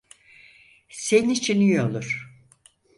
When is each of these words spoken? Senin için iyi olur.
Senin 0.89 1.29
için 1.29 1.61
iyi 1.61 1.81
olur. 1.81 2.29